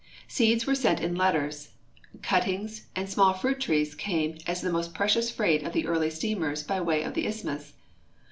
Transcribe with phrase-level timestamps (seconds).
[0.27, 1.73] Seeds were sent in letters;
[2.23, 6.09] cut tings and small fruit trees came as the most precious freight of the early
[6.09, 7.73] steamers by way of the isthmus.